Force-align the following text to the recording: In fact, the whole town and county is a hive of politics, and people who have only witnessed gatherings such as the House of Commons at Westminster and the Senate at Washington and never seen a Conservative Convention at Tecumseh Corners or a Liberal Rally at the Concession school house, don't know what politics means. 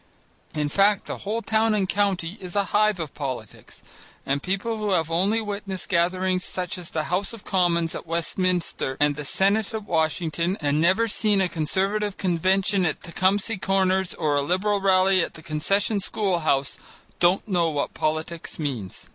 In 0.55 0.67
fact, 0.67 1.05
the 1.05 1.19
whole 1.19 1.43
town 1.43 1.75
and 1.75 1.87
county 1.87 2.35
is 2.41 2.55
a 2.55 2.63
hive 2.73 2.99
of 2.99 3.13
politics, 3.13 3.83
and 4.25 4.41
people 4.41 4.77
who 4.77 4.89
have 4.93 5.11
only 5.11 5.39
witnessed 5.41 5.89
gatherings 5.89 6.43
such 6.43 6.79
as 6.79 6.89
the 6.89 7.03
House 7.13 7.33
of 7.33 7.43
Commons 7.45 7.93
at 7.93 8.07
Westminster 8.07 8.97
and 8.99 9.15
the 9.15 9.23
Senate 9.23 9.75
at 9.75 9.83
Washington 9.83 10.57
and 10.59 10.81
never 10.81 11.07
seen 11.07 11.39
a 11.39 11.47
Conservative 11.47 12.17
Convention 12.17 12.83
at 12.83 13.01
Tecumseh 13.01 13.59
Corners 13.59 14.15
or 14.15 14.35
a 14.35 14.41
Liberal 14.41 14.81
Rally 14.81 15.21
at 15.23 15.35
the 15.35 15.43
Concession 15.43 15.99
school 15.99 16.39
house, 16.39 16.79
don't 17.19 17.47
know 17.47 17.69
what 17.69 17.93
politics 17.93 18.57
means. 18.57 19.07